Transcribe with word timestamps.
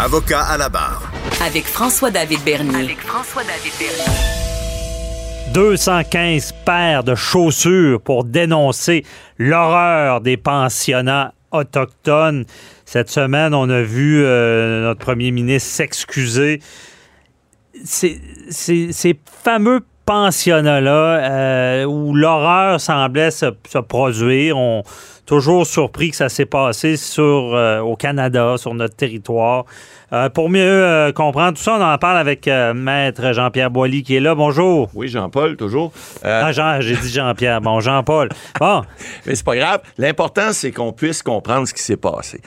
Avocat 0.00 0.42
à 0.42 0.56
la 0.58 0.68
barre. 0.68 1.10
Avec 1.44 1.64
François-David 1.66 2.40
Bernier. 2.44 2.84
Avec 2.84 3.00
François-David 3.00 3.72
Bernier. 3.78 5.52
215 5.54 6.52
paires 6.64 7.04
de 7.04 7.14
chaussures 7.14 8.00
pour 8.00 8.24
dénoncer 8.24 9.04
l'horreur 9.38 10.20
des 10.20 10.36
pensionnats 10.36 11.32
autochtones. 11.50 12.44
Cette 12.84 13.10
semaine, 13.10 13.54
on 13.54 13.68
a 13.70 13.80
vu 13.82 14.22
euh, 14.24 14.82
notre 14.82 15.00
premier 15.00 15.30
ministre 15.30 15.68
s'excuser. 15.70 16.60
Ces, 17.84 18.20
ces- 18.50 18.92
ces 18.92 19.18
fameux 19.42 19.80
pensionnats-là, 20.08 20.90
euh, 20.90 21.84
où 21.84 22.14
l'horreur 22.14 22.80
semblait 22.80 23.30
se, 23.30 23.44
se 23.68 23.76
produire, 23.76 24.56
on 24.56 24.82
toujours 25.26 25.66
surpris 25.66 26.12
que 26.12 26.16
ça 26.16 26.30
s'est 26.30 26.46
passé 26.46 26.96
sur, 26.96 27.54
euh, 27.54 27.80
au 27.80 27.94
Canada, 27.94 28.54
sur 28.56 28.72
notre 28.72 28.96
territoire. 28.96 29.66
Euh, 30.14 30.30
pour 30.30 30.48
mieux 30.48 31.12
comprendre 31.14 31.58
tout 31.58 31.62
ça, 31.62 31.76
on 31.78 31.82
en 31.82 31.98
parle 31.98 32.16
avec 32.16 32.48
Maître 32.74 33.34
Jean-Pierre 33.34 33.70
Boilly 33.70 34.02
qui 34.02 34.16
est 34.16 34.20
là. 34.20 34.34
Bonjour. 34.34 34.88
Oui, 34.94 35.08
Jean-Paul, 35.08 35.58
toujours. 35.58 35.92
Ah, 36.24 36.52
Jean, 36.52 36.80
j'ai 36.80 36.96
dit 36.96 37.10
Jean-Pierre. 37.10 37.60
Bon, 37.60 37.80
Jean-Paul. 37.80 38.30
Bon, 38.58 38.84
mais 39.26 39.34
c'est 39.34 39.44
pas 39.44 39.56
grave. 39.56 39.82
L'important, 39.98 40.52
c'est 40.52 40.72
qu'on 40.72 40.94
puisse 40.94 41.22
comprendre 41.22 41.68
ce 41.68 41.74
qui 41.74 41.82
s'est 41.82 41.98
passé. 41.98 42.40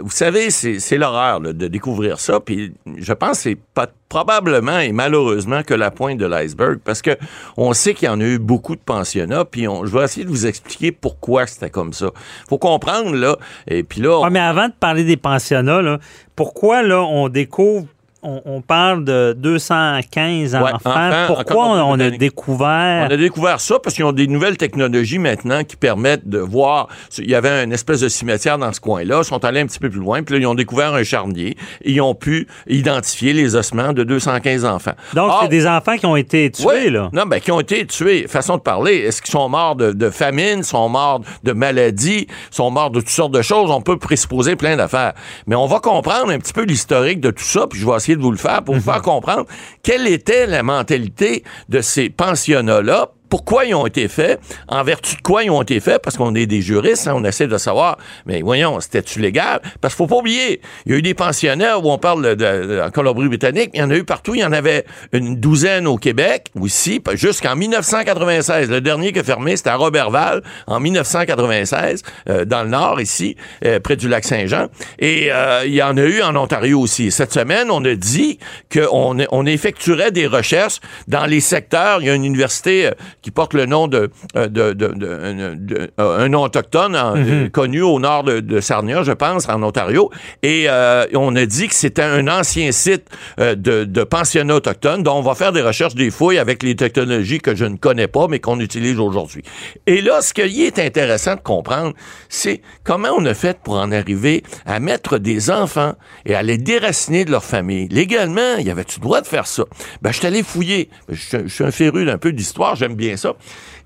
Vous 0.00 0.10
savez, 0.10 0.50
c'est 0.50 0.98
l'horreur 0.98 1.40
de 1.40 1.68
découvrir 1.68 2.18
ça. 2.18 2.40
Puis 2.40 2.74
je 2.96 3.12
pense 3.12 3.36
que 3.36 3.36
c'est 3.36 3.58
pas 3.72 3.86
probablement 4.10 4.78
et 4.80 4.92
malheureusement 4.92 5.62
que 5.62 5.72
la 5.72 5.90
pointe 5.90 6.18
de 6.18 6.26
l'iceberg, 6.26 6.80
parce 6.84 7.00
que 7.00 7.16
on 7.56 7.72
sait 7.72 7.94
qu'il 7.94 8.06
y 8.06 8.10
en 8.10 8.20
a 8.20 8.24
eu 8.24 8.38
beaucoup 8.38 8.74
de 8.76 8.80
pensionnats. 8.84 9.46
Puis 9.46 9.66
on- 9.66 9.86
je 9.86 9.96
vais 9.96 10.04
essayer 10.04 10.24
de 10.26 10.30
vous 10.30 10.44
expliquer 10.46 10.92
pourquoi 10.92 11.46
c'était 11.46 11.70
comme 11.70 11.94
ça. 11.94 12.10
Faut 12.48 12.58
comprendre 12.58 13.14
là. 13.14 13.36
Et 13.68 13.82
puis 13.84 14.02
là, 14.02 14.20
Ouais, 14.20 14.28
mais 14.30 14.40
avant 14.40 14.66
de 14.68 14.74
parler 14.78 15.04
des 15.04 15.16
pensionnats, 15.16 15.80
là, 15.80 15.98
pourquoi 16.36 16.82
là, 16.82 17.00
on 17.00 17.28
découvre, 17.28 17.86
on, 18.22 18.42
on 18.44 18.60
parle 18.60 19.04
de 19.04 19.34
215 19.38 20.54
Ouais, 20.54 20.72
enfants, 20.72 21.10
pourquoi 21.26 21.66
on, 21.66 21.92
on 21.92 22.00
a 22.00 22.10
découvert... 22.10 23.06
On 23.08 23.12
a 23.12 23.16
découvert 23.16 23.60
ça 23.60 23.78
parce 23.82 23.94
qu'ils 23.94 24.04
ont 24.04 24.12
des 24.12 24.26
nouvelles 24.26 24.56
technologies 24.56 25.18
maintenant 25.18 25.64
qui 25.64 25.76
permettent 25.76 26.28
de 26.28 26.38
voir. 26.38 26.88
Il 27.18 27.30
y 27.30 27.34
avait 27.34 27.64
une 27.64 27.72
espèce 27.72 28.00
de 28.00 28.08
cimetière 28.08 28.58
dans 28.58 28.72
ce 28.72 28.80
coin-là. 28.80 29.20
Ils 29.22 29.24
sont 29.24 29.44
allés 29.44 29.60
un 29.60 29.66
petit 29.66 29.78
peu 29.78 29.90
plus 29.90 30.00
loin. 30.00 30.22
Puis 30.22 30.34
là, 30.34 30.40
ils 30.40 30.46
ont 30.46 30.54
découvert 30.54 30.94
un 30.94 31.02
charnier. 31.02 31.56
Et 31.82 31.92
ils 31.92 32.00
ont 32.00 32.14
pu 32.14 32.46
identifier 32.66 33.32
les 33.32 33.56
ossements 33.56 33.92
de 33.92 34.04
215 34.04 34.64
enfants. 34.64 34.94
Donc, 35.14 35.32
c'est 35.42 35.48
des 35.48 35.66
enfants 35.66 35.96
qui 35.96 36.06
ont 36.06 36.16
été 36.16 36.50
tués, 36.50 36.90
là. 36.90 37.08
Non, 37.12 37.26
ben, 37.26 37.40
qui 37.40 37.50
ont 37.52 37.60
été 37.60 37.86
tués. 37.86 38.26
Façon 38.28 38.56
de 38.56 38.62
parler. 38.62 38.96
Est-ce 38.96 39.22
qu'ils 39.22 39.32
sont 39.32 39.48
morts 39.48 39.76
de, 39.76 39.92
de 39.92 40.10
famine, 40.10 40.62
sont 40.62 40.88
morts 40.88 41.20
de 41.42 41.52
maladie, 41.52 42.26
sont 42.50 42.70
morts 42.70 42.90
de 42.90 43.00
toutes 43.00 43.08
sortes 43.08 43.32
de 43.32 43.42
choses? 43.42 43.70
On 43.70 43.80
peut 43.80 43.98
présupposer 43.98 44.56
plein 44.56 44.76
d'affaires. 44.76 45.14
Mais 45.46 45.56
on 45.56 45.66
va 45.66 45.80
comprendre 45.80 46.30
un 46.30 46.38
petit 46.38 46.52
peu 46.52 46.62
l'historique 46.64 47.20
de 47.20 47.30
tout 47.30 47.44
ça, 47.44 47.66
puis 47.68 47.78
je 47.78 47.86
vais 47.86 47.96
essayer 47.96 48.09
de 48.16 48.22
vous 48.22 48.30
le 48.30 48.36
faire 48.36 48.62
pour 48.62 48.74
vous 48.74 48.80
faire 48.80 49.02
comprendre 49.02 49.46
quelle 49.82 50.06
était 50.06 50.46
la 50.46 50.62
mentalité 50.62 51.44
de 51.68 51.80
ces 51.80 52.10
pensionnats-là. 52.10 53.10
Pourquoi 53.30 53.64
ils 53.64 53.74
ont 53.74 53.86
été 53.86 54.08
faits? 54.08 54.40
En 54.68 54.82
vertu 54.82 55.16
de 55.16 55.22
quoi 55.22 55.44
ils 55.44 55.50
ont 55.50 55.62
été 55.62 55.80
faits? 55.80 56.02
Parce 56.02 56.16
qu'on 56.16 56.34
est 56.34 56.46
des 56.46 56.60
juristes, 56.60 57.06
hein, 57.08 57.14
on 57.16 57.24
essaie 57.24 57.46
de 57.46 57.56
savoir, 57.56 57.96
mais 58.26 58.42
voyons, 58.42 58.80
c'était-tu 58.80 59.20
légal? 59.20 59.60
Parce 59.80 59.94
qu'il 59.94 59.98
faut 59.98 60.06
pas 60.08 60.16
oublier, 60.16 60.60
il 60.84 60.92
y 60.92 60.94
a 60.96 60.98
eu 60.98 61.02
des 61.02 61.14
pensionnats 61.14 61.78
où 61.78 61.88
on 61.90 61.98
parle 61.98 62.34
de, 62.34 62.34
de- 62.34 62.90
Colombie-Britannique, 62.92 63.70
il 63.74 63.80
y 63.80 63.82
en 63.82 63.90
a 63.90 63.96
eu 63.96 64.04
partout, 64.04 64.34
il 64.34 64.40
y 64.40 64.44
en 64.44 64.52
avait 64.52 64.84
une 65.12 65.36
douzaine 65.36 65.86
au 65.86 65.96
Québec, 65.96 66.48
aussi, 66.60 67.00
jusqu'en 67.14 67.54
1996. 67.56 68.68
Le 68.70 68.80
dernier 68.80 69.12
qui 69.12 69.20
a 69.20 69.24
fermé, 69.24 69.56
c'était 69.56 69.70
à 69.70 69.76
Robertval, 69.76 70.42
en 70.66 70.80
1996, 70.80 72.02
euh, 72.28 72.44
dans 72.44 72.62
le 72.64 72.70
nord, 72.70 73.00
ici, 73.00 73.36
euh, 73.64 73.78
près 73.80 73.96
du 73.96 74.08
lac 74.08 74.24
Saint-Jean. 74.24 74.66
Et 74.98 75.28
euh, 75.30 75.62
il 75.64 75.74
y 75.74 75.82
en 75.82 75.96
a 75.96 76.02
eu 76.02 76.20
en 76.22 76.34
Ontario 76.36 76.80
aussi. 76.80 77.10
Cette 77.10 77.32
semaine, 77.32 77.70
on 77.70 77.84
a 77.84 77.94
dit 77.94 78.38
qu'on 78.72 79.16
on 79.30 79.46
effectuerait 79.46 80.10
des 80.10 80.26
recherches 80.26 80.80
dans 81.08 81.26
les 81.26 81.40
secteurs. 81.40 82.00
Il 82.00 82.06
y 82.06 82.10
a 82.10 82.14
une 82.14 82.24
université 82.24 82.90
qui 83.22 83.30
porte 83.30 83.54
le 83.54 83.66
nom 83.66 83.86
de, 83.88 84.10
euh, 84.36 84.48
de, 84.48 84.72
de- 84.72 84.88
de- 84.88 84.94
de- 84.94 85.54
de- 85.54 85.90
euh, 86.00 86.18
un 86.18 86.28
nom 86.28 86.42
autochtone 86.42 86.96
en- 86.96 87.16
euh, 87.16 87.48
connu 87.48 87.82
au 87.82 87.98
nord 88.00 88.24
de, 88.24 88.60
Sarnia, 88.60 89.02
je 89.02 89.12
pense, 89.12 89.48
en 89.48 89.62
Ontario. 89.62 90.10
Et 90.42 90.64
euh, 90.68 91.04
on 91.14 91.34
a 91.36 91.46
dit 91.46 91.68
que 91.68 91.74
c'était 91.74 92.02
un 92.02 92.28
ancien 92.28 92.72
site 92.72 93.04
euh, 93.38 93.54
de, 93.54 94.04
pensionnat 94.04 94.54
autochtone 94.56 95.02
dont 95.02 95.14
on 95.16 95.22
va 95.22 95.34
faire 95.34 95.52
des 95.52 95.62
recherches, 95.62 95.94
des 95.94 96.10
fouilles 96.10 96.38
avec 96.38 96.62
les 96.62 96.74
technologies 96.76 97.38
que 97.40 97.54
je 97.54 97.64
ne 97.66 97.76
connais 97.76 98.08
pas, 98.08 98.26
mais 98.28 98.38
qu'on 98.40 98.58
utilise 98.60 98.98
aujourd'hui. 98.98 99.42
Et 99.86 100.00
là, 100.00 100.20
ce 100.22 100.32
qui 100.34 100.62
est 100.64 100.78
intéressant 100.78 101.34
de 101.36 101.40
comprendre, 101.40 101.92
c'est 102.28 102.62
comment 102.84 103.10
on 103.16 103.24
a 103.26 103.34
fait 103.34 103.58
pour 103.62 103.74
en 103.74 103.92
arriver 103.92 104.42
à 104.66 104.80
mettre 104.80 105.18
des 105.18 105.50
enfants 105.50 105.94
et 106.26 106.34
à 106.34 106.42
les 106.42 106.58
déraciner 106.58 107.24
de 107.24 107.30
leur 107.30 107.44
famille. 107.44 107.88
Légalement, 107.88 108.56
il 108.58 108.66
y 108.66 108.70
avait-tu 108.70 109.00
le 109.00 109.04
droit 109.04 109.20
de 109.20 109.26
faire 109.26 109.46
ça? 109.46 109.64
Ben, 110.02 110.10
je 110.12 110.18
suis 110.18 110.26
allé 110.26 110.42
fouiller. 110.42 110.88
Je, 111.08 111.20
suis- 111.20 111.38
je 111.46 111.54
suis 111.54 111.64
un 111.64 111.70
féru 111.70 112.04
d'un 112.04 112.18
peu 112.18 112.32
d'histoire, 112.32 112.74
j'aime 112.76 112.94
bien 112.94 113.09
ça. 113.16 113.32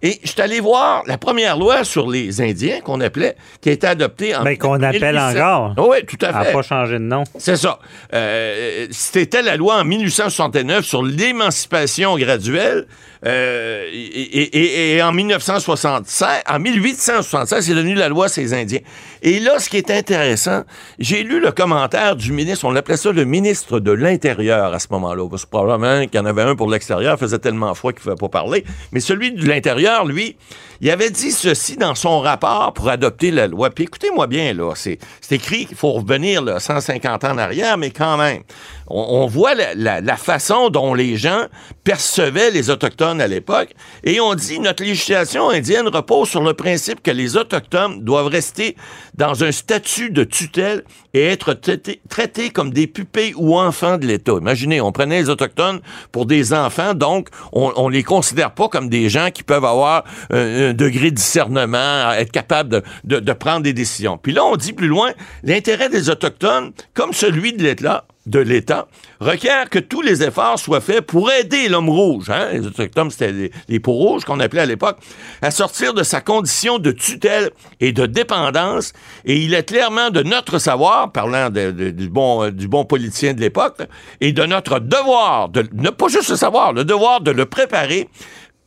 Et 0.03 0.21
je 0.23 0.29
suis 0.31 0.41
allé 0.43 0.61
voir 0.61 1.03
la 1.07 1.17
première 1.17 1.57
loi 1.57 1.83
sur 1.85 2.11
les 2.11 2.41
Indiens 2.43 2.81
qu'on 2.83 3.01
appelait, 3.01 3.37
qui 3.63 3.71
a 3.71 3.73
été 3.73 3.87
adoptée 3.87 4.37
en... 4.37 4.43
Ben, 4.43 4.59
qu'on 4.59 4.83
appelle 4.83 5.15
1800. 5.17 5.29
encore. 5.71 5.89
Oui, 5.89 5.97
tout 6.07 6.19
à 6.21 6.29
Elle 6.29 6.35
n'a 6.35 6.45
fait. 6.45 6.53
pas 6.53 6.63
changé 6.63 6.95
de 6.95 6.99
nom. 7.05 7.25
C'est 7.39 7.57
ça. 7.57 7.79
Euh, 8.13 8.87
C'était 8.91 9.41
la 9.43 9.57
loi 9.57 9.77
en 9.81 9.85
1869 9.85 10.85
sur 10.85 11.03
l'émancipation 11.03 12.17
graduelle. 12.19 12.87
euh, 13.27 13.89
et, 13.91 13.97
et- 13.97 14.59
et- 14.59 14.97
et 14.97 15.03
en 15.03 15.11
1976, 15.13 16.43
en 16.47 16.59
1876, 16.59 17.65
c'est 17.67 17.75
devenu 17.75 17.95
la 17.95 18.11
loi 18.11 18.29
sur 18.29 18.43
les 18.43 18.53
Indiens. 18.53 18.81
Et 19.23 19.41
là, 19.41 19.59
ce 19.59 19.71
qui 19.71 19.79
est 19.79 19.91
intéressant, 19.91 20.65
j'ai 20.99 21.23
lu 21.23 21.41
le 21.41 21.51
commentaire 21.51 22.17
du 22.17 22.33
ministre, 22.33 22.67
on 22.67 22.71
l'appelait 22.71 22.99
ça 22.99 23.13
le 23.13 23.25
ministre 23.25 23.81
de 23.81 23.93
l'Intérieur 23.93 24.75
à 24.75 24.79
ce 24.79 24.89
moment-là. 24.91 25.27
Probablement 25.51 26.03
qu'il 26.07 26.17
y 26.17 26.19
en 26.19 26.27
avait 26.27 26.43
un 26.43 26.55
pour 26.55 26.69
l'extérieur, 26.71 27.17
il 27.17 27.19
faisait 27.21 27.39
tellement 27.39 27.73
froid 27.75 27.93
qu'il 27.93 28.01
ne 28.01 28.15
pouvait 28.17 28.29
pas 28.29 28.41
parler. 28.43 28.65
Mais 28.93 29.01
celui 29.15 29.33
de 29.33 29.47
l'intérieur, 29.47 30.05
lui, 30.05 30.37
il 30.81 30.91
avait 30.91 31.11
dit 31.11 31.31
ceci 31.31 31.77
dans 31.77 31.95
son 31.95 32.21
rapport 32.21 32.73
pour 32.75 32.89
adopter 32.89 33.31
la 33.31 33.47
loi. 33.47 33.71
Puis 33.71 33.85
écoutez-moi 33.85 34.27
bien, 34.27 34.53
là, 34.53 34.73
c'est 34.75 34.99
écrit 35.31 35.67
qu'il 35.67 35.77
faut 35.77 35.93
revenir 35.93 36.43
là, 36.43 36.59
150 36.59 37.25
ans 37.25 37.31
en 37.31 37.39
arrière, 37.39 37.79
mais 37.79 37.91
quand 37.91 38.17
même, 38.17 38.43
on, 38.87 39.27
voit 39.27 39.55
la, 39.55 40.17
façon 40.17 40.69
dont 40.69 40.93
les 40.95 41.17
gens 41.17 41.47
percevaient 41.85 42.51
les 42.51 42.71
Autochtones 42.71 43.21
à 43.21 43.27
l'époque. 43.27 43.71
Et 44.03 44.21
on 44.21 44.35
dit, 44.35 44.61
notre 44.61 44.83
législation 44.83 45.49
indienne 45.49 45.89
repose 45.89 46.29
sur 46.29 46.43
le 46.43 46.55
principe 46.55 47.03
que 47.03 47.11
les 47.11 47.37
Autochtones 47.37 48.05
doivent 48.05 48.27
rester 48.27 48.77
dans 49.15 49.43
un 49.45 49.53
statut 49.53 50.11
de 50.11 50.25
tutelle 50.25 50.85
et 51.15 51.25
être 51.25 51.55
traités, 51.55 52.01
traités 52.09 52.51
comme 52.51 52.73
des 52.73 52.87
pupilles 52.87 53.35
ou 53.37 53.59
enfants 53.59 53.97
de 53.97 54.07
l'État. 54.07 54.35
Imaginez, 54.39 54.81
on 54.81 54.93
prenait 54.93 55.23
les 55.23 55.31
Autochtones 55.31 55.81
pour 56.13 56.27
des 56.27 56.53
enfants, 56.53 56.95
donc 56.95 57.29
on, 57.53 57.73
on 57.77 57.89
les 57.89 58.03
considère 58.03 58.53
pas 58.53 58.69
comme 58.69 58.89
des 58.89 59.04
gens 59.09 59.31
qui 59.31 59.43
peuvent 59.43 59.65
avoir 59.65 60.05
un, 60.31 60.73
degré 60.73 61.11
de 61.11 61.17
discernement, 61.17 62.13
être 62.13 62.33
capable 62.33 62.83
de, 63.05 63.33
prendre 63.33 63.63
des 63.63 63.73
décisions. 63.73 64.19
Puis 64.19 64.33
là, 64.33 64.45
on 64.45 64.57
dit 64.57 64.73
plus 64.73 64.89
loin, 64.89 65.13
l'intérêt 65.43 65.89
des 65.89 66.11
Autochtones, 66.11 66.73
comme 66.95 67.13
celui 67.13 67.53
de 67.53 67.63
l'État, 67.63 68.07
de 68.27 68.39
l'État, 68.39 68.87
requiert 69.21 69.69
que 69.69 69.79
tous 69.79 70.01
les 70.01 70.23
efforts 70.23 70.59
soient 70.59 70.81
faits 70.81 71.03
pour 71.03 71.31
aider 71.31 71.69
l'homme 71.69 71.91
rouge, 71.91 72.31
hein, 72.31 72.49
les 72.53 72.67
Autochtones, 72.67 73.11
c'était 73.11 73.51
les, 73.69 73.81
peaux 73.81 73.93
rouges 73.93 74.25
qu'on 74.25 74.41
appelait 74.41 74.63
à 74.63 74.67
l'époque, 74.67 74.97
à 75.43 75.51
sortir 75.51 75.93
de 75.93 76.03
sa 76.03 76.23
condition 76.23 76.79
de 76.79 76.91
tutelle 76.91 77.51
et 77.81 77.93
de 77.93 78.07
dépendance. 78.07 78.93
Et 79.27 79.37
il 79.37 79.53
est 79.53 79.69
clairement 79.69 80.11
de 80.11 80.23
notre 80.23 80.59
savoir, 80.59 81.13
parlant 81.13 81.51
du, 81.51 82.09
bon, 82.09 82.51
du 82.51 82.67
bon 82.67 82.85
politicien 82.85 83.35
de 83.35 83.41
l'époque, 83.41 83.83
et 84.21 84.33
de 84.33 84.45
notre 84.45 84.79
devoir, 84.79 85.51
de 85.51 85.67
ne 85.75 85.91
pas 85.91 86.09
juste 86.09 86.31
le 86.31 86.37
savoir, 86.37 86.73
le 86.73 86.85
devoir 86.85 87.21
de 87.21 87.31
le 87.31 87.45
préparer 87.45 88.09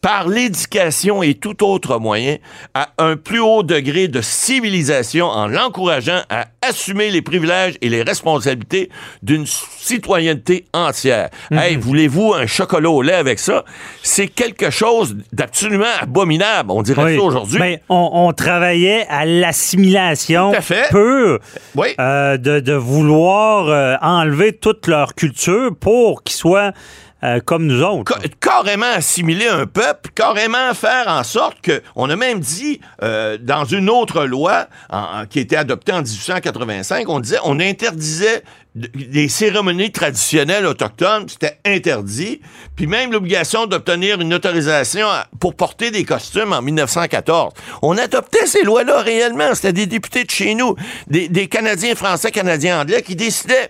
par 0.02 0.28
l'éducation 0.28 1.24
et 1.24 1.34
tout 1.34 1.64
autre 1.66 1.98
moyen 2.00 2.38
à 2.74 2.90
un 3.00 3.16
plus 3.18 3.40
haut 3.40 3.64
degré 3.64 4.08
de 4.08 4.22
civilisation 4.22 5.26
en 5.26 5.48
l'encourageant 5.48 6.22
à 6.30 6.46
assumer 6.62 7.10
les 7.10 7.22
privilèges 7.22 7.76
et 7.82 7.90
les 7.90 8.04
responsabilités 8.04 8.90
d'une 9.24 9.46
citoyenneté 9.48 10.66
entière. 10.74 11.30
Hey, 11.52 11.76
voulez-vous 11.78 12.34
un 12.34 12.46
chocolat 12.46 12.90
au 12.90 13.02
lait 13.02 13.14
avec 13.14 13.40
ça? 13.40 13.64
C'est 14.04 14.28
quelque 14.28 14.70
chose 14.70 15.16
d'absolument 15.34 15.86
abominable, 16.00 16.72
on 16.72 16.82
dirait 16.84 17.04
Oui. 17.04 17.16
ça 17.18 17.22
aujourd'hui. 17.24 17.60
Mais 17.60 17.82
on, 17.90 18.10
on 18.14 18.34
travaillait 18.34 19.06
à 19.10 19.26
l'assimilation 19.26 20.52
pure 20.90 21.40
Oui. 21.76 21.88
euh, 22.00 22.38
de, 22.38 22.60
de 22.60 22.74
vouloir 22.74 23.68
euh, 23.68 23.96
enlever 24.02 24.54
toute 24.54 24.88
leur 24.88 25.16
culture 25.16 25.72
pour 25.80 26.24
qu'ils 26.24 26.36
soient 26.36 26.72
euh, 27.24 27.40
comme 27.44 27.66
nous 27.66 27.82
autres. 27.84 28.14
Ca- 28.22 28.30
carrément 28.40 28.92
assimiler 28.94 29.48
un 29.48 29.66
peuple, 29.66 30.12
carrément 30.14 30.74
faire 30.74 31.08
en 31.08 31.24
sorte 31.24 31.62
que, 31.62 31.82
on 31.96 32.10
a 32.10 32.16
même 32.16 32.40
dit 32.40 32.80
euh, 33.04 33.38
dans 33.42 33.66
une 33.66 33.90
autre 33.90 34.26
loi 34.26 34.68
en- 34.90 35.22
en- 35.22 35.26
qui 35.26 35.40
été 35.40 35.58
adoptée 35.58 35.92
en 35.94 36.02
1885, 36.02 37.10
on 37.10 37.20
disait, 37.20 37.40
on 37.44 37.60
interdisait 37.60 38.44
de- 38.76 38.90
les 39.12 39.28
cérémonies 39.30 39.92
traditionnelles 39.92 40.66
autochtones, 40.68 41.28
c'était 41.28 41.58
interdit, 41.66 42.42
puis 42.76 42.86
même 42.86 43.12
l'obligation 43.12 43.66
d'obtenir 43.66 44.22
une 44.22 44.34
autorisation 44.36 45.08
pour 45.40 45.56
porter 45.56 45.90
des 45.90 46.04
costumes 46.04 46.54
en 46.54 46.62
1914. 46.62 47.54
On 47.82 47.98
adoptait 47.98 48.46
ces 48.46 48.62
lois-là 48.64 49.02
réellement, 49.02 49.56
c'était 49.56 49.74
des 49.74 49.88
députés 49.88 50.24
de 50.26 50.30
chez 50.30 50.54
nous, 50.54 50.76
des, 51.08 51.28
des 51.30 51.48
Canadiens 51.48 51.96
français, 51.96 52.30
Canadiens 52.32 52.82
anglais 52.82 53.02
qui 53.02 53.16
décidaient 53.16 53.70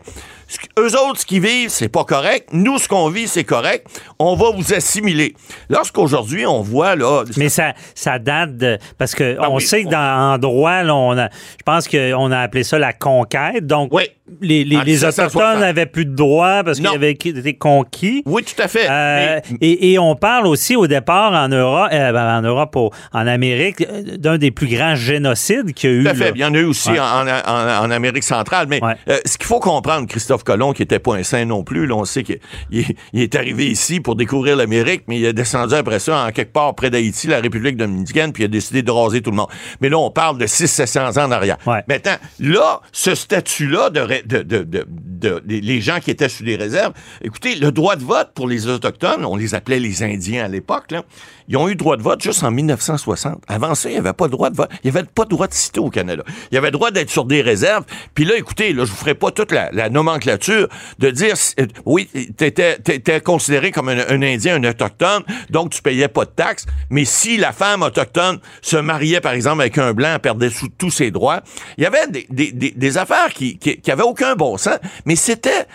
eux 0.80 0.96
autres, 1.08 1.20
ce 1.22 1.26
qu'ils 1.26 1.42
vivent, 1.42 1.70
c'est 1.70 1.90
pas 1.90 2.04
correct. 2.04 2.50
Nous, 2.54 2.78
ce 2.78 2.88
qu'on 2.88 3.10
vit, 3.10 3.28
c'est 3.28 3.44
correct. 3.44 3.88
On 4.20 4.36
va 4.36 4.52
vous 4.52 4.74
assimiler. 4.74 5.34
Lorsqu'aujourd'hui, 5.70 6.46
on 6.46 6.62
voit, 6.62 6.96
là. 6.96 7.24
Mais 7.38 7.50
ça, 7.50 7.74
ça 7.96 8.18
date 8.20 8.58
de. 8.58 8.78
Parce 8.98 9.14
que 9.14 9.38
Ah 9.40 9.50
on 9.52 9.56
oui, 9.58 9.62
sait 9.62 9.84
que 9.84 9.88
on- 9.88 9.92
dans 9.92 10.34
en 10.34 10.38
droit, 10.38 10.84
là, 10.84 10.96
on 10.96 11.18
a, 11.18 11.30
je 11.30 11.64
pense 11.66 11.88
qu'on 11.88 12.32
a 12.32 12.40
appelé 12.40 12.64
ça 12.64 12.80
la 12.80 12.94
conquête. 12.94 13.66
Donc, 13.68 13.90
Oui. 13.94 14.04
les, 14.42 14.64
les, 14.64 14.78
En 14.78 14.82
les 14.82 14.92
1760. 14.94 15.36
Autochtones 15.36 15.60
n'avaient 15.60 15.86
plus 15.86 16.06
de 16.06 16.16
droits 16.16 16.64
parce 16.64 16.78
qu'ils 16.80 16.88
avaient 16.88 17.12
été 17.12 17.54
conquis. 17.56 18.24
Oui, 18.26 18.44
tout 18.44 18.62
à 18.62 18.68
fait. 18.68 18.88
Euh, 18.90 19.40
Mais- 19.52 19.58
et, 19.62 19.94
et 19.94 20.00
on 20.00 20.16
parle 20.16 20.48
aussi 20.48 20.76
au 20.76 20.88
départ 20.88 21.34
en 21.34 21.50
Europe, 21.50 21.90
euh, 21.92 22.12
ben, 22.12 22.38
en 22.38 22.42
Europe, 22.42 22.76
en 22.76 23.28
Amérique, 23.28 23.82
euh, 23.82 24.18
d'un 24.18 24.38
des 24.38 24.52
plus 24.52 24.68
grands 24.68 24.96
génocides 24.96 25.74
qu'il 25.74 25.90
y 25.90 25.94
a 25.94 25.96
eu. 25.98 26.04
Tout 26.04 26.10
à 26.10 26.14
fait. 26.14 26.24
là. 26.26 26.32
Il 26.36 26.42
y 26.42 26.46
en 26.46 26.54
a 26.54 26.58
eu 26.58 26.66
aussi 26.66 26.92
Ouais. 26.92 27.00
en, 27.00 27.28
en- 27.28 27.86
en 27.86 27.92
Amérique 27.92 28.24
centrale. 28.24 28.68
Mais 28.70 28.84
Ouais. 28.84 28.96
euh, 29.10 29.18
ce 29.26 29.38
qu'il 29.38 29.48
faut 29.48 29.60
comprendre, 29.60 30.08
Christophe 30.08 30.37
Colomb, 30.44 30.74
qui 30.74 30.84
était 30.84 31.00
pas 31.00 31.16
un 31.16 31.24
saint 31.24 31.46
non 31.46 31.64
plus, 31.64 31.86
là, 31.88 31.96
on 31.96 32.06
sait 32.06 32.24
qu'il 32.24 32.40
il 32.72 32.86
est- 33.22 33.36
arrivé 33.36 33.68
ici 33.68 34.00
pour 34.00 34.16
découvrir 34.16 34.56
l'Amérique, 34.56 35.04
mais 35.08 35.18
il 35.20 35.26
est 35.26 35.34
descendu 35.34 35.76
après 35.76 36.00
ça 36.00 36.26
en 36.26 36.32
quelque 36.32 36.52
part 36.54 36.74
près 36.76 36.90
d'Haïti, 36.90 37.28
la 37.28 37.40
République 37.40 37.78
dominicaine, 37.78 38.34
puis 38.34 38.44
il 38.44 38.46
a 38.46 38.50
décidé 38.50 38.82
de 38.82 38.90
raser 38.92 39.22
tout 39.22 39.30
le 39.32 39.38
monde. 39.38 39.50
Mais 39.82 39.90
là, 39.90 39.98
on 40.00 40.10
parle 40.10 40.38
de 40.38 40.46
600-700 40.48 41.20
ans 41.20 41.26
en 41.28 41.32
arrière. 41.32 41.58
Ouais. 41.68 41.84
Maintenant, 41.88 42.16
là, 42.40 42.82
ce 42.92 43.14
statut-là 43.16 43.90
de, 43.92 45.42
les 45.48 45.82
gens 45.82 46.00
qui 46.00 46.12
étaient 46.12 46.30
sous 46.30 46.44
des 46.44 46.56
réserves, 46.56 46.94
écoutez, 47.22 47.56
le 47.56 47.72
droit 47.72 47.96
de 47.96 48.04
vote 48.04 48.32
pour 48.34 48.48
les 48.48 48.68
Autochtones, 48.68 49.26
on 49.26 49.36
les 49.36 49.56
appelait 49.56 49.80
les 49.80 50.04
Indiens 50.04 50.46
à 50.46 50.48
l'époque, 50.48 50.92
là, 50.92 51.04
ils 51.48 51.58
ont 51.58 51.68
eu 51.70 51.76
droit 51.76 51.98
de 51.98 52.02
vote 52.02 52.22
juste 52.22 52.44
en 52.44 52.52
1960. 52.52 53.42
Avant 53.48 53.76
ça, 53.76 53.90
il 53.90 53.94
n'y 53.94 53.98
avait 54.00 54.14
pas 54.14 54.26
de 54.28 54.32
droit 54.32 54.50
de 54.50 54.56
vote. 54.56 54.70
Il 54.84 54.92
n'y 54.92 54.98
avait 54.98 55.08
pas 55.08 55.24
de 55.26 55.30
droit 55.30 55.48
de 55.48 55.54
citer 55.54 55.80
au 55.80 55.90
Canada. 55.90 56.24
Il 56.52 56.56
y 56.56 56.58
avait 56.58 56.68
le 56.68 56.72
droit 56.72 56.92
d'être 56.92 57.10
sur 57.10 57.26
des 57.26 57.42
réserves. 57.42 57.84
Puis 58.14 58.26
là, 58.26 58.36
écoutez, 58.38 58.74
là, 58.74 58.86
je 58.86 58.92
vous 58.92 58.98
ferai 58.98 59.16
pas 59.16 59.32
toute 59.32 59.52
la, 59.52 59.70
la 59.72 59.90
nomenclature 59.90 60.68
de 61.00 61.10
dire, 61.10 61.36
euh, 61.60 61.66
oui, 61.86 62.10
t'étais, 62.36 62.78
t'étais 62.80 63.22
considéré 63.22 63.72
comme 63.72 63.90
un, 63.90 64.22
Indien, 64.22 64.56
un 64.56 64.70
Autochtone, 64.70 65.24
donc 65.50 65.72
tu 65.72 65.82
payais 65.82 66.08
pas 66.08 66.26
de 66.26 66.32
taxes. 66.32 66.66
Mais 66.90 67.06
si 67.06 67.38
la 67.38 67.52
femme 67.54 67.82
autochtone 67.82 68.40
se 68.62 68.78
mariait, 68.78 69.22
par 69.22 69.34
exemple, 69.34 69.62
avec 69.62 69.78
un 69.78 69.94
Blanc, 69.94 70.18
perdait 70.22 70.50
sous 70.50 70.68
tous 70.70 70.92
ses 70.92 71.12
droits, 71.12 71.42
il 71.78 71.84
y 71.84 71.88
avait 71.88 72.08
des, 72.08 72.98
affaires 72.98 73.34
qui, 73.34 73.58
qui, 73.58 73.80
qui 73.80 73.92
avaient 73.92 74.04
aucun 74.04 74.36
bon 74.36 74.58
sens, 74.58 74.78
mais 75.06 75.16
c'était, 75.16 75.66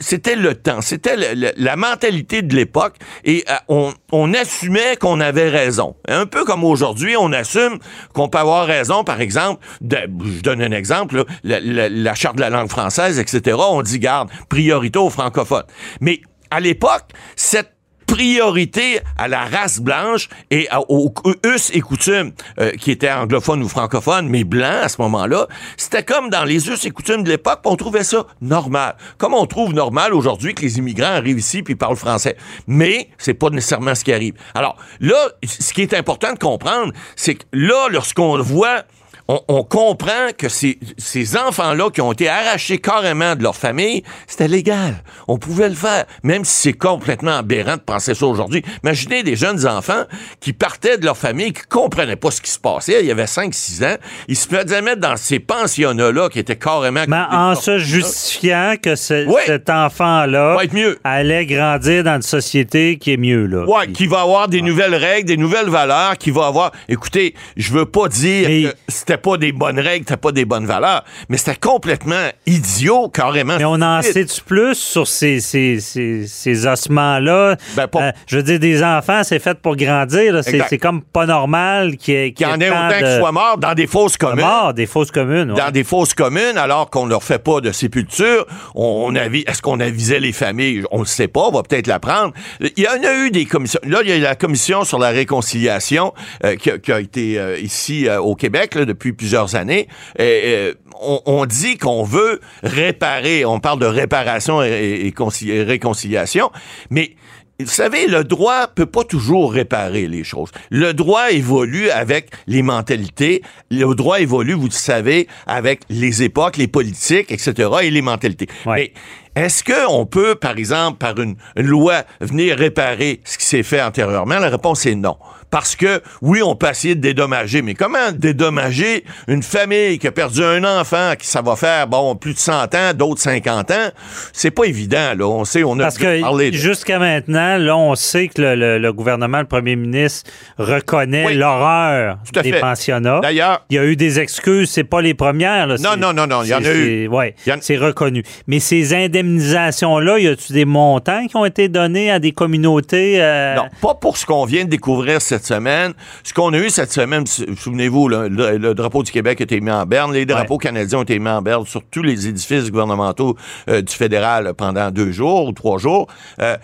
c'était 0.00 0.36
le 0.36 0.54
temps, 0.54 0.80
c'était 0.80 1.16
le- 1.16 1.34
le- 1.40 1.52
la 1.56 1.76
mentalité 1.76 2.42
de 2.42 2.54
l'époque 2.54 2.96
et 3.24 3.44
euh, 3.48 3.54
on, 3.68 3.92
on 4.12 4.34
assumait 4.34 4.96
avait 5.20 5.48
raison. 5.48 5.96
Un 6.08 6.26
peu 6.26 6.44
comme 6.44 6.64
aujourd'hui, 6.64 7.16
on 7.18 7.32
assume 7.32 7.78
qu'on 8.12 8.28
peut 8.28 8.38
avoir 8.38 8.66
raison, 8.66 9.04
par 9.04 9.20
exemple, 9.20 9.64
je 9.82 10.40
donne 10.42 10.62
un 10.62 10.72
exemple, 10.72 11.24
la- 11.44 11.60
la 11.60 12.14
charte 12.14 12.36
de 12.36 12.40
la 12.40 12.50
langue 12.50 12.68
française, 12.70 13.18
etc. 13.18 13.56
On 13.58 13.82
dit, 13.82 13.98
garde, 13.98 14.28
priorité 14.48 14.98
aux 14.98 15.10
francophones. 15.10 15.64
Mais 16.00 16.20
à 16.50 16.60
l'époque, 16.60 17.04
cette 17.36 17.72
priorité 18.18 18.98
à 19.16 19.28
la 19.28 19.44
race 19.44 19.78
blanche 19.78 20.28
et 20.50 20.66
aux 20.88 21.14
us 21.46 21.70
et 21.72 21.80
coutumes 21.80 22.32
euh, 22.58 22.72
qui 22.72 22.90
étaient 22.90 23.12
anglophones 23.12 23.62
ou 23.62 23.68
francophones, 23.68 24.28
mais 24.28 24.42
blancs 24.42 24.82
à 24.82 24.88
ce 24.88 25.00
moment-là. 25.02 25.46
C'était 25.76 26.02
comme 26.02 26.28
dans 26.28 26.42
les 26.42 26.68
us 26.68 26.84
et 26.84 26.90
coutumes 26.90 27.22
de 27.22 27.28
l'époque, 27.28 27.60
on 27.64 27.76
trouvait 27.76 28.02
ça 28.02 28.26
normal. 28.40 28.96
Comme 29.18 29.34
on 29.34 29.46
trouve 29.46 29.72
normal 29.72 30.14
aujourd'hui 30.14 30.52
que 30.52 30.62
les 30.62 30.78
immigrants 30.78 31.12
arrivent 31.12 31.38
ici 31.38 31.62
puis 31.62 31.76
parlent 31.76 31.94
français. 31.94 32.36
Mais 32.66 33.08
c'est 33.18 33.34
pas 33.34 33.50
nécessairement 33.50 33.94
ce 33.94 34.02
qui 34.02 34.12
arrive. 34.12 34.34
Alors 34.52 34.76
là, 34.98 35.28
ce 35.44 35.72
qui 35.72 35.82
est 35.82 35.94
important 35.94 36.32
de 36.32 36.40
comprendre, 36.40 36.92
c'est 37.14 37.36
que 37.36 37.44
là, 37.52 37.86
lorsqu'on 37.88 38.36
voit 38.42 38.82
on, 39.28 39.40
on 39.48 39.62
comprend 39.62 40.28
que 40.36 40.48
ces, 40.48 40.78
ces 40.96 41.36
enfants-là 41.36 41.90
qui 41.90 42.00
ont 42.00 42.12
été 42.12 42.28
arrachés 42.28 42.78
carrément 42.78 43.36
de 43.36 43.42
leur 43.42 43.54
famille, 43.56 44.02
c'était 44.26 44.48
légal. 44.48 45.02
On 45.28 45.36
pouvait 45.38 45.68
le 45.68 45.74
faire, 45.74 46.06
même 46.22 46.44
si 46.46 46.54
c'est 46.62 46.72
complètement 46.72 47.36
aberrant 47.38 47.74
de 47.76 47.80
penser 47.82 48.14
ça 48.14 48.26
aujourd'hui. 48.26 48.62
Imaginez 48.82 49.22
des 49.22 49.36
jeunes 49.36 49.66
enfants 49.66 50.04
qui 50.40 50.52
partaient 50.54 50.96
de 50.96 51.04
leur 51.04 51.16
famille, 51.18 51.52
qui 51.52 51.62
comprenaient 51.68 52.16
pas 52.16 52.30
ce 52.30 52.40
qui 52.40 52.50
se 52.50 52.58
passait. 52.58 53.00
Il 53.02 53.06
y 53.06 53.10
avait 53.10 53.24
5-6 53.24 53.84
ans. 53.84 53.96
Ils 54.28 54.36
se 54.36 54.48
faisaient 54.48 54.80
mettre 54.80 55.00
dans 55.02 55.16
ces 55.16 55.40
pensionnats-là 55.40 56.28
qui 56.30 56.38
étaient 56.38 56.56
carrément... 56.56 57.04
Mais 57.06 57.16
en 57.30 57.54
se 57.54 57.78
justifiant 57.78 58.74
que 58.82 58.96
ce- 58.96 59.26
Oui. 59.26 59.42
cet 59.46 59.68
enfant-là 59.68 60.56
allait 61.04 61.44
grandir 61.46 62.02
dans 62.04 62.16
une 62.16 62.22
société 62.22 62.96
qui 62.98 63.12
est 63.12 63.16
mieux. 63.18 63.44
Là. 63.46 63.64
Ouais, 63.66 63.84
Puis- 63.84 63.92
qui 63.92 64.06
va 64.06 64.22
avoir 64.22 64.48
des 64.48 64.62
nouvelles 64.62 64.94
règles, 64.94 65.26
des 65.28 65.36
nouvelles 65.36 65.68
valeurs, 65.68 66.16
qui 66.16 66.30
va 66.30 66.46
avoir. 66.46 66.72
Écoutez, 66.88 67.34
je 67.58 67.72
veux 67.72 67.84
pas 67.86 68.08
dire 68.08 68.48
Mais- 68.48 68.62
que 68.62 68.76
c'était 68.88 69.17
pas 69.18 69.36
des 69.36 69.52
bonnes 69.52 69.78
règles, 69.78 70.04
c'était 70.06 70.16
pas 70.20 70.32
des 70.32 70.44
bonnes 70.44 70.66
valeurs, 70.66 71.04
mais 71.28 71.36
c'était 71.36 71.56
complètement 71.56 72.28
idiot, 72.46 73.08
carrément. 73.08 73.56
Mais 73.58 73.64
on 73.64 73.80
en 73.82 74.02
sait-tu 74.02 74.40
plus 74.42 74.74
sur 74.74 75.06
ces, 75.06 75.40
ces, 75.40 75.80
ces, 75.80 76.26
ces 76.26 76.66
ossements-là? 76.66 77.56
Ben, 77.76 77.86
pas- 77.86 77.98
Euh, 78.08 78.12
je 78.26 78.36
veux 78.36 78.42
dire, 78.42 78.58
des 78.60 78.82
enfants, 78.82 79.22
c'est 79.24 79.38
fait 79.40 79.58
pour 79.60 79.76
grandir. 79.76 80.40
C'est 80.44 80.78
comme 80.78 81.02
pas 81.02 81.26
normal 81.26 81.96
qu'il 81.96 82.14
y 82.14 82.16
ait, 82.16 82.32
Qu'il 82.32 82.46
y 82.46 82.50
en 82.50 82.60
ait 82.60 82.68
tant 82.68 82.86
autant 82.86 83.00
de, 83.00 83.04
qui 83.04 83.18
soient 83.18 83.32
morts 83.32 83.58
dans 83.58 83.74
des 83.74 83.86
fausses 83.86 84.12
de 84.12 84.18
communes. 84.18 84.44
morts, 84.44 84.74
des 84.74 84.86
fausses 84.86 85.10
communes. 85.10 85.50
ouais. 85.52 85.58
Dans 85.58 85.70
des 85.70 85.84
fausses 85.84 86.14
communes, 86.14 86.56
alors 86.56 86.90
qu'on 86.90 87.04
ne 87.06 87.10
leur 87.10 87.22
fait 87.24 87.38
pas 87.42 87.60
de 87.60 87.72
sépulture, 87.72 88.46
on, 88.74 89.14
est-ce 89.14 89.60
qu'on 89.62 89.80
avisait 89.80 90.20
les 90.20 90.32
familles? 90.32 90.84
On 90.90 91.00
ne 91.00 91.04
sait 91.04 91.28
pas, 91.28 91.40
on 91.42 91.50
va 91.50 91.62
peut-être 91.62 91.86
l'apprendre. 91.86 92.32
Il 92.60 92.82
y 92.82 92.86
en 92.88 93.02
a 93.04 93.14
eu 93.14 93.30
des 93.30 93.44
commissions. 93.46 93.80
Là, 93.84 93.98
il 94.04 94.08
y 94.10 94.12
a 94.12 94.18
la 94.18 94.36
commission 94.36 94.84
sur 94.84 94.98
la 94.98 95.08
réconciliation 95.10 96.12
euh, 96.44 96.56
qui, 96.56 96.70
a, 96.70 96.78
qui 96.78 96.92
a 96.92 97.00
été 97.00 97.38
euh, 97.38 97.58
ici 97.58 98.06
au 98.22 98.34
Québec 98.34 98.74
là, 98.74 98.84
depuis 98.84 99.07
plusieurs 99.12 99.54
années. 99.54 99.88
Et, 100.18 100.42
euh, 100.46 100.74
on, 101.00 101.20
on 101.26 101.46
dit 101.46 101.76
qu'on 101.78 102.02
veut 102.02 102.40
réparer, 102.62 103.44
on 103.44 103.60
parle 103.60 103.78
de 103.80 103.86
réparation 103.86 104.62
et, 104.62 105.02
et 105.06 105.10
conci- 105.10 105.50
et 105.50 105.62
réconciliation, 105.62 106.50
mais 106.90 107.14
vous 107.60 107.66
savez, 107.66 108.06
le 108.06 108.22
droit 108.22 108.68
peut 108.68 108.86
pas 108.86 109.02
toujours 109.02 109.52
réparer 109.52 110.06
les 110.06 110.22
choses. 110.22 110.50
Le 110.70 110.94
droit 110.94 111.32
évolue 111.32 111.90
avec 111.90 112.30
les 112.46 112.62
mentalités. 112.62 113.42
Le 113.72 113.92
droit 113.96 114.20
évolue, 114.20 114.52
vous 114.52 114.66
le 114.66 114.70
savez, 114.70 115.26
avec 115.44 115.80
les 115.88 116.22
époques, 116.22 116.56
les 116.56 116.68
politiques, 116.68 117.32
etc. 117.32 117.68
et 117.82 117.90
les 117.90 118.00
mentalités. 118.02 118.46
Ouais. 118.64 118.92
Mais 119.34 119.42
est-ce 119.44 119.64
qu'on 119.64 120.06
peut, 120.06 120.36
par 120.36 120.56
exemple, 120.56 120.98
par 120.98 121.18
une 121.18 121.34
loi, 121.56 122.04
venir 122.20 122.56
réparer 122.56 123.20
ce 123.24 123.36
qui 123.38 123.46
s'est 123.46 123.64
fait 123.64 123.82
antérieurement? 123.82 124.38
La 124.38 124.50
réponse 124.50 124.86
est 124.86 124.94
non. 124.94 125.16
Parce 125.50 125.76
que, 125.76 126.02
oui, 126.20 126.42
on 126.42 126.54
peut 126.56 126.68
essayer 126.68 126.94
de 126.94 127.00
dédommager, 127.00 127.62
mais 127.62 127.74
comment 127.74 128.12
dédommager 128.12 129.04
une 129.28 129.42
famille 129.42 129.98
qui 129.98 130.06
a 130.06 130.12
perdu 130.12 130.42
un 130.44 130.62
enfant, 130.64 131.12
qui 131.18 131.26
ça 131.26 131.40
va 131.42 131.56
faire, 131.56 131.86
bon, 131.86 132.14
plus 132.16 132.34
de 132.34 132.38
100 132.38 132.74
ans, 132.74 132.92
d'autres 132.94 133.20
50 133.22 133.70
ans? 133.70 133.88
C'est 134.32 134.50
pas 134.50 134.64
évident, 134.64 135.14
là. 135.16 135.26
On 135.26 135.44
sait, 135.44 135.64
on 135.64 135.78
a 135.78 135.84
Parce 135.84 135.98
parlé 135.98 136.50
que 136.50 136.56
de- 136.56 136.60
jusqu'à 136.60 136.98
maintenant, 136.98 137.56
là, 137.56 137.76
on 137.76 137.94
sait 137.94 138.28
que 138.28 138.42
le, 138.42 138.54
le- 138.56 138.78
le 138.78 138.92
gouvernement, 138.92 139.38
le 139.38 139.46
premier 139.46 139.76
ministre, 139.76 140.30
reconnaît 140.58 141.26
Oui. 141.26 141.34
l'horreur 141.34 142.18
des 142.42 142.52
fait. 142.52 142.60
pensionnats. 142.60 143.20
D'ailleurs, 143.22 143.64
Il 143.70 143.76
y 143.76 143.78
a 143.78 143.84
eu 143.84 143.96
des 143.96 144.18
excuses, 144.20 144.70
c'est 144.70 144.84
pas 144.84 145.00
les 145.00 145.14
premières. 145.14 145.66
Là. 145.66 145.76
Non, 145.80 145.96
non, 145.96 146.12
non, 146.12 146.26
non, 146.26 146.42
il 146.42 146.48
y 146.50 146.54
en 146.54 146.58
a 146.64 146.72
eu. 146.72 147.08
en- 147.08 147.58
c'est 147.60 147.76
reconnu. 147.76 148.22
Mais 148.46 148.60
ces 148.60 148.92
indemnisations-là, 148.94 150.18
y 150.18 150.28
a-tu 150.28 150.52
des 150.52 150.64
montants 150.64 151.26
qui 151.26 151.36
ont 151.36 151.44
été 151.44 151.68
donnés 151.68 152.10
à 152.10 152.18
des 152.18 152.32
communautés? 152.32 153.20
euh, 153.22 153.54
Non, 153.56 153.68
pas 153.80 153.94
pour 153.94 154.16
ce 154.16 154.26
qu'on 154.26 154.44
vient 154.44 154.64
de 154.64 154.70
découvrir 154.70 155.20
cette 155.38 155.46
semaine. 155.46 155.94
Ce 156.24 156.32
qu'on 156.34 156.52
a 156.52 156.58
eu 156.58 156.68
cette 156.70 156.90
semaine, 156.92 157.26
sou- 157.26 157.44
souvenez-vous, 157.56 158.08
le, 158.08 158.28
le 158.28 158.74
drapeau 158.74 159.02
du 159.02 159.12
Québec 159.12 159.40
a 159.40 159.44
été 159.44 159.60
mis 159.60 159.70
en 159.70 159.86
berne, 159.86 160.12
les 160.12 160.26
drapeaux 160.26 160.58
canadiens 160.58 160.98
ont 160.98 161.02
été 161.02 161.18
mis 161.18 161.28
en 161.28 161.40
berne 161.42 161.64
sur 161.64 161.82
tous 161.84 162.02
les 162.02 162.26
édifices 162.26 162.70
gouvernementaux 162.70 163.36
euh, 163.68 163.80
du 163.82 163.92
fédéral 163.94 164.52
pendant 164.54 164.90
deux 164.90 165.12
jours 165.12 165.46
ou 165.46 165.52
trois 165.52 165.78
jours. 165.78 166.08
Euh, 166.40 166.56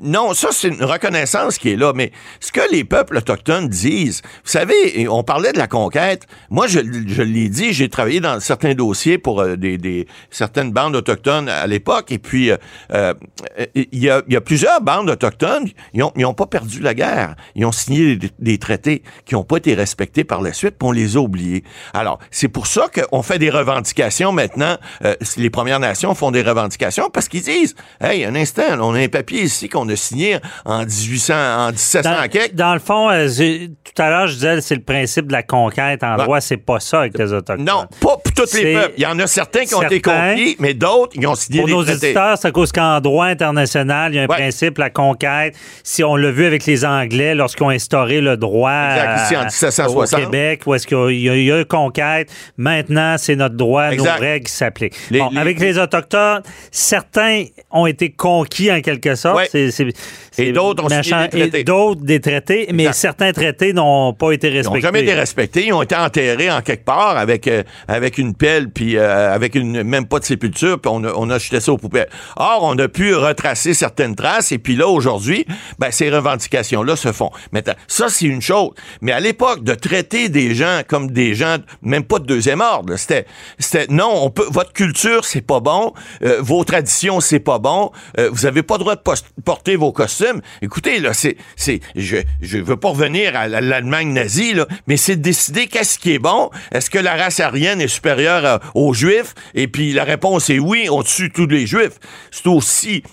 non, 0.00 0.32
ça, 0.34 0.48
c'est 0.52 0.68
une 0.68 0.82
reconnaissance 0.84 1.58
qui 1.58 1.70
est 1.70 1.76
là, 1.76 1.92
mais 1.94 2.12
ce 2.40 2.50
que 2.52 2.62
les 2.72 2.84
peuples 2.84 3.18
autochtones 3.18 3.68
disent, 3.68 4.22
vous 4.44 4.50
savez, 4.50 5.06
on 5.08 5.22
parlait 5.22 5.52
de 5.52 5.58
la 5.58 5.66
conquête, 5.66 6.26
moi, 6.50 6.66
je, 6.66 6.80
je 7.06 7.22
l'ai 7.22 7.48
dit, 7.48 7.72
j'ai 7.72 7.88
travaillé 7.88 8.20
dans 8.20 8.40
certains 8.40 8.74
dossiers 8.74 9.18
pour 9.18 9.40
euh, 9.40 9.56
des, 9.56 9.76
des- 9.78 10.06
certaines 10.30 10.72
bandes 10.72 10.96
autochtones 10.96 11.48
à 11.48 11.66
l'époque, 11.66 12.10
et 12.10 12.18
puis 12.18 12.50
il 13.74 13.84
y, 13.92 14.06
y 14.06 14.08
a 14.36 14.40
plusieurs 14.40 14.80
bandes 14.80 15.10
autochtones, 15.10 15.68
ils 15.92 16.02
ont, 16.02 16.12
ils 16.16 16.24
ont 16.24 16.34
pas 16.34 16.46
perdu 16.46 16.80
la 16.80 16.94
guerre, 16.94 17.34
ils 17.54 17.64
ont 17.64 17.72
signé 17.72 18.13
des, 18.16 18.30
des 18.38 18.58
traités 18.58 19.02
qui 19.26 19.34
n'ont 19.34 19.44
pas 19.44 19.56
été 19.58 19.74
respectés 19.74 20.24
par 20.24 20.42
la 20.42 20.52
suite, 20.52 20.76
puis 20.78 20.88
on 20.88 20.92
les 20.92 21.16
a 21.16 21.20
oubliés. 21.20 21.64
Alors, 21.92 22.18
c'est 22.30 22.48
pour 22.48 22.66
ça 22.66 22.86
qu'on 22.88 23.22
fait 23.22 23.38
des 23.38 23.50
revendications 23.50 24.32
maintenant. 24.32 24.76
Euh, 25.04 25.14
les 25.36 25.50
Premières 25.50 25.80
Nations 25.80 26.14
font 26.14 26.30
des 26.30 26.42
revendications 26.42 27.10
parce 27.10 27.28
qu'ils 27.28 27.42
disent, 27.42 27.74
hey, 28.00 28.24
un 28.24 28.34
instant, 28.34 28.62
on 28.80 28.94
a 28.94 28.98
un 29.00 29.08
papier 29.08 29.42
ici 29.42 29.68
qu'on 29.68 29.88
a 29.88 29.96
signé 29.96 30.38
en 30.64 30.80
1800, 30.84 31.34
en 31.34 31.70
1700 31.70 32.02
Dans, 32.10 32.28
quelque. 32.28 32.54
dans 32.54 32.74
le 32.74 32.80
fond, 32.80 33.10
euh, 33.10 33.28
tout 33.28 34.02
à 34.02 34.10
l'heure, 34.10 34.26
je 34.26 34.34
disais 34.34 34.60
c'est 34.60 34.74
le 34.76 34.82
principe 34.82 35.26
de 35.28 35.32
la 35.32 35.42
conquête. 35.42 36.02
En 36.02 36.16
Ben, 36.16 36.24
droit, 36.24 36.40
c'est 36.40 36.56
pas 36.56 36.80
ça 36.80 37.00
avec 37.00 37.16
les 37.18 37.32
Autochtones. 37.32 37.64
Non, 37.64 37.86
pas 38.00 38.16
pour 38.16 38.32
tous 38.34 38.54
les 38.54 38.74
peuples. 38.74 38.94
Il 38.96 39.02
y 39.02 39.06
en 39.06 39.18
a 39.18 39.26
certains 39.26 39.64
qui 39.64 39.74
ont 39.74 39.82
été 39.82 40.00
conquis, 40.00 40.56
mais 40.58 40.74
d'autres, 40.74 41.12
ils 41.14 41.26
ont 41.26 41.34
signé 41.34 41.60
Pour 41.60 41.66
des 41.68 41.72
nos 41.74 41.82
traités. 41.84 42.06
éditeurs, 42.08 42.38
c'est 42.38 42.48
à 42.48 42.50
cause 42.50 42.72
qu'en 42.72 43.00
droit 43.00 43.26
international, 43.26 44.12
il 44.12 44.16
y 44.16 44.18
a 44.18 44.22
un 44.22 44.26
Ouais. 44.26 44.36
principe, 44.36 44.78
la 44.78 44.90
conquête. 44.90 45.54
Si 45.82 46.02
on 46.04 46.16
l'a 46.16 46.30
vu 46.30 46.44
avec 46.46 46.66
les 46.66 46.84
Anglais 46.84 47.34
lorsqu'ils 47.34 47.62
ont 47.64 47.70
instauré 47.70 48.03
le 48.20 48.36
droit 48.36 48.70
Exact, 48.90 49.24
ici, 49.24 49.36
en 49.36 49.40
à- 49.40 49.44
1760. 49.44 50.14
au 50.20 50.24
Québec, 50.24 50.62
où 50.66 50.74
est-ce 50.74 50.86
qu'il 50.86 50.96
y 50.96 51.28
a- 51.28 51.34
il 51.36 51.44
y, 51.44 51.52
a 51.52 51.60
eu 51.60 51.64
conquête. 51.64 52.30
Maintenant, 52.56 53.16
c'est 53.18 53.36
notre 53.36 53.56
droit, 53.56 53.90
Exact. 53.90 54.14
nos 54.14 54.20
règles 54.20 54.46
qui 54.46 54.52
s'appliquent. 54.52 54.94
Les- 55.10 55.18
Bon, 55.20 55.30
les- 55.32 55.38
avec 55.38 55.58
les 55.60 55.78
Autochtones, 55.78 56.42
certains 56.70 57.44
ont 57.70 57.86
été 57.86 58.10
conquis 58.10 58.70
en 58.70 58.80
quelque 58.80 59.14
sorte. 59.14 59.48
Ouais. 59.52 59.70
C'est 60.32 60.52
d'autres 60.52 60.84
ont 60.84 60.88
signé 61.02 61.28
des 61.28 61.28
traités. 61.28 61.60
Et 61.60 61.64
d'autres 61.64 62.02
des 62.02 62.20
traités, 62.20 62.66
mais 62.72 62.84
Exact. 62.84 62.94
certains 62.96 63.32
traités 63.32 63.72
n'ont 63.72 64.12
pas 64.12 64.32
été 64.32 64.48
Ils 64.48 64.56
respectés. 64.56 64.78
n'ont 64.78 64.82
jamais 64.82 65.02
été 65.02 65.14
respectés. 65.14 65.66
Ils 65.66 65.72
ont 65.72 65.82
été 65.82 65.94
enterrés 65.94 66.50
en 66.50 66.60
quelque 66.60 66.84
part 66.84 67.16
avec, 67.16 67.46
euh, 67.46 67.62
avec 67.88 68.18
une 68.18 68.34
pelle, 68.34 68.68
puis 68.70 68.96
euh, 68.96 69.32
avec 69.34 69.54
une 69.54 69.82
même 69.84 70.06
pas 70.06 70.18
de 70.18 70.24
sépulture, 70.24 70.80
puis 70.80 70.90
on 70.92 71.04
a, 71.04 71.12
on 71.14 71.30
a 71.30 71.38
jeté 71.38 71.60
ça 71.60 71.72
aux 71.72 71.78
poubelles. 71.78 72.08
Or, 72.36 72.60
on 72.62 72.76
a 72.78 72.88
pu 72.88 73.14
retracer 73.14 73.74
certaines 73.74 74.14
traces, 74.16 74.50
et 74.52 74.58
puis 74.58 74.74
là, 74.76 74.88
aujourd'hui, 74.88 75.46
ben, 75.78 75.90
ces 75.90 76.10
revendications-là 76.10 76.96
se 76.96 77.12
font. 77.12 77.30
Maintenant, 77.52 77.74
ça, 77.94 78.08
c'est 78.08 78.26
une 78.26 78.42
chose. 78.42 78.70
Mais 79.02 79.12
à 79.12 79.20
l'époque, 79.20 79.62
de 79.62 79.72
traiter 79.74 80.28
des 80.28 80.54
gens 80.56 80.82
comme 80.86 81.12
des 81.12 81.36
gens, 81.36 81.58
même 81.80 82.02
pas 82.02 82.18
de 82.18 82.26
deuxième 82.26 82.60
ordre, 82.60 82.96
c'était, 82.96 83.24
c'était, 83.58 83.86
non, 83.88 84.10
on 84.24 84.30
peut, 84.30 84.46
votre 84.50 84.72
culture, 84.72 85.24
c'est 85.24 85.42
pas 85.42 85.60
bon, 85.60 85.92
euh, 86.24 86.38
vos 86.40 86.64
traditions, 86.64 87.20
c'est 87.20 87.38
pas 87.38 87.60
bon, 87.60 87.92
euh, 88.18 88.30
vous 88.32 88.46
avez 88.46 88.64
pas 88.64 88.74
le 88.74 88.80
droit 88.80 88.96
de 88.96 89.02
porter 89.44 89.76
vos 89.76 89.92
costumes. 89.92 90.40
Écoutez, 90.60 90.98
là, 90.98 91.14
c'est, 91.14 91.36
c'est, 91.54 91.78
je, 91.94 92.16
je 92.40 92.58
veux 92.58 92.76
pas 92.76 92.88
revenir 92.88 93.36
à 93.36 93.46
l'Allemagne 93.46 94.12
nazie, 94.12 94.54
mais 94.88 94.96
c'est 94.96 95.14
de 95.14 95.22
décider 95.22 95.68
qu'est-ce 95.68 95.96
qui 95.96 96.14
est 96.14 96.18
bon. 96.18 96.50
Est-ce 96.72 96.90
que 96.90 96.98
la 96.98 97.14
race 97.14 97.38
aryenne 97.38 97.80
est 97.80 97.86
supérieure 97.86 98.44
euh, 98.44 98.58
aux 98.74 98.92
Juifs? 98.92 99.34
Et 99.54 99.68
puis 99.68 99.92
la 99.92 100.02
réponse 100.02 100.50
est 100.50 100.58
oui, 100.58 100.88
on 100.90 101.04
tue 101.04 101.30
tous 101.30 101.46
les 101.46 101.68
Juifs. 101.68 102.00
C'est 102.32 102.48
aussi 102.48 103.04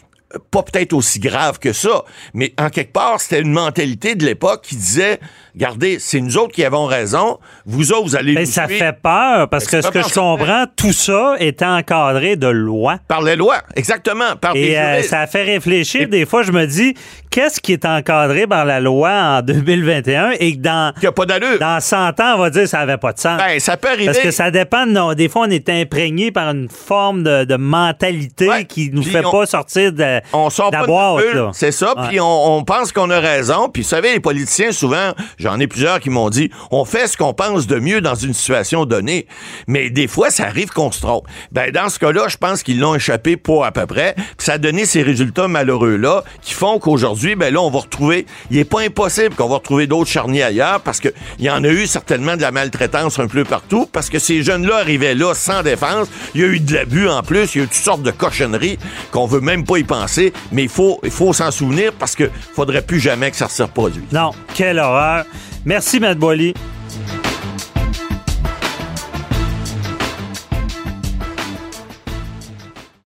pas 0.51 0.63
peut-être 0.63 0.93
aussi 0.93 1.19
grave 1.19 1.59
que 1.59 1.73
ça, 1.73 2.03
mais 2.33 2.53
en 2.59 2.69
quelque 2.69 2.93
part, 2.93 3.19
c'était 3.21 3.41
une 3.41 3.51
mentalité 3.51 4.15
de 4.15 4.25
l'époque 4.25 4.63
qui 4.63 4.75
disait, 4.75 5.19
regardez, 5.53 5.98
c'est 6.00 6.20
nous 6.22 6.38
autres 6.38 6.53
qui 6.53 6.63
avons 6.63 6.86
raison, 6.86 7.39
vous 7.65 7.91
autres, 7.91 8.03
vous 8.03 8.15
allez 8.15 8.34
Mais 8.34 8.41
nous 8.41 8.46
ça 8.51 8.67
fait 8.67 8.93
peur 9.01 9.48
parce 9.50 9.65
Ben, 9.65 9.72
que 9.72 9.81
ce 9.81 9.91
que 9.91 10.01
je 10.01 10.13
comprends, 10.13 10.65
tout 10.75 10.93
ça 10.93 11.36
est 11.39 11.62
encadré 11.62 12.36
de 12.36 12.48
lois. 12.48 12.98
par 13.08 13.22
les 13.22 13.36
lois, 13.36 13.58
exactement, 13.75 14.36
par 14.39 14.53
des 14.53 14.62
Et 14.72 14.79
euh, 14.79 14.91
juristes. 14.93 15.10
ça 15.10 15.27
fait 15.27 15.43
réfléchir. 15.43 16.08
Des 16.10 16.25
fois, 16.25 16.43
je 16.43 16.51
me 16.51 16.65
dis, 16.65 16.93
qu'est-ce 17.29 17.60
qui 17.60 17.74
est 17.74 17.86
encadré 17.86 18.48
par 18.48 18.65
la 18.65 18.79
loi 18.79 19.10
en 19.12 19.41
2021 19.43 20.31
et 20.39 20.55
que 20.55 20.62
dans, 20.62 20.93
qui 21.00 21.08
a 21.08 21.12
pas 21.12 21.25
d'allure. 21.25 21.60
dans 21.60 21.79
100 21.79 22.20
ans, 22.20 22.34
on 22.36 22.39
va 22.39 22.50
dire 22.50 22.67
ça 22.67 22.79
n'avait 22.79 22.98
pas 22.98 23.13
de 23.13 23.20
sens. 23.20 23.38
Ben, 23.38 23.60
ça 23.60 23.77
peut 23.77 23.89
arriver. 23.89 24.05
Parce 24.05 24.20
que 24.20 24.31
ça 24.31 24.51
dépend. 24.51 24.86
des 25.13 25.29
fois, 25.29 25.43
on 25.48 25.50
est 25.50 25.70
imprégné 25.70 26.31
par 26.31 26.50
une 26.51 26.70
forme 26.70 27.24
de, 27.24 27.43
de 27.46 27.55
mentalité 27.55 28.48
Ouais. 28.50 28.65
qui 28.65 28.89
nous 28.91 29.01
Puis 29.01 29.12
fait 29.12 29.25
on- 29.25 29.31
pas 29.31 29.46
sortir 29.46 29.91
de, 29.93 30.20
On 30.34 30.50
sort 30.50 30.72
de 30.72 30.77
la 30.77 30.86
boîte, 30.86 31.24
c'est 31.53 31.72
ça. 31.72 31.93
Ouais. 31.98 32.08
Puis 32.10 32.20
on, 32.20 32.55
on 32.58 32.63
pense 32.63 32.91
qu'on 32.91 33.10
a 33.10 33.20
raison. 33.20 33.70
Puis 33.70 33.84
vous 33.84 33.88
savez, 33.89 34.13
les 34.13 34.20
politiciens, 34.20 34.72
souvent, 34.72 35.12
j'en 35.41 35.60
ai 35.60 35.67
plusieurs 35.67 36.00
qui 36.00 36.10
m'ont 36.10 36.29
dit, 36.29 36.50
on 36.71 36.86
fait 36.86 37.07
ce 37.07 37.17
qu'on 37.17 37.33
pense 37.33 37.67
de 37.67 37.79
mieux 37.79 38.01
dans 38.01 38.15
une 38.15 38.33
situation 38.33 38.86
donnée. 38.86 39.27
Mais 39.67 39.89
des 39.89 40.07
fois, 40.07 40.29
ça 40.29 40.45
arrive 40.45 40.69
qu'on 40.69 40.91
se 40.91 41.01
trompe. 41.01 41.25
Ben, 41.51 41.71
dans 41.71 41.89
ce 41.89 42.00
cas-là, 42.00 42.27
je 42.27 42.38
pense 42.38 42.63
qu'ils 42.63 42.79
l'ont 42.79 42.95
échappé 42.95 43.38
pas 43.38 43.65
à 43.65 43.71
peu 43.71 43.86
près. 43.86 44.13
Puis 44.15 44.45
ça 44.45 44.53
a 44.53 44.57
donné 44.57 44.86
ces 44.86 45.01
résultats 45.01 45.48
malheureux-là 45.48 46.24
qui 46.41 46.53
font 46.53 46.79
qu'aujourd'hui, 46.79 47.36
ben 47.36 47.53
là, 47.53 47.62
on 47.62 47.69
va 47.69 47.79
retrouver, 47.79 48.25
il 48.50 48.57
est 48.57 48.65
pas 48.65 48.81
impossible 48.81 49.36
qu'on 49.36 49.48
va 49.48 49.55
retrouver 49.55 49.88
d'autres 49.88 50.10
charniers 50.10 50.43
ailleurs 50.43 50.81
parce 50.81 51.00
que 51.00 51.10
il 51.39 51.45
y 51.45 51.50
en 51.50 51.63
a 51.63 51.69
eu 51.69 51.88
certainement 51.88 52.36
de 52.36 52.41
la 52.41 52.51
maltraitance 52.51 53.19
un 53.19 53.27
peu 53.27 53.43
partout 53.43 53.88
parce 53.91 54.10
que 54.10 54.19
ces 54.19 54.43
jeunes-là 54.43 54.77
arrivaient 54.77 55.15
là 55.15 55.33
sans 55.33 55.63
défense. 55.63 56.07
Il 56.36 56.41
y 56.41 56.43
a 56.43 56.48
eu 56.48 56.60
de 56.60 56.74
l'abus 56.74 57.07
en 57.07 57.24
plus. 57.24 57.55
Il 57.55 57.57
y 57.57 57.62
a 57.62 57.63
eu 57.63 57.67
toutes 57.67 57.75
sortes 57.75 58.03
de 58.03 58.12
cochonneries 58.12 58.77
qu'on 59.12 59.25
veut 59.25 59.41
même 59.41 59.65
pas 59.65 59.77
y 59.77 59.83
penser. 59.83 60.33
Mais 60.51 60.63
il 60.63 60.69
faut, 60.69 61.00
il 61.03 61.12
faut 61.12 61.33
s'en 61.33 61.51
souvenir 61.51 61.93
parce 61.93 62.15
que 62.15 62.29
faudrait 62.53 62.81
plus 62.81 63.00
jamais 63.00 63.31
que 63.31 63.38
ça 63.38 63.48
se 63.50 63.63
reproduise. 63.63 64.03
Non, 64.12 64.31
quelle 64.53 64.79
horreur. 64.79 65.25
Merci, 65.65 66.00
Matt 66.00 66.17
Boily. 66.17 66.53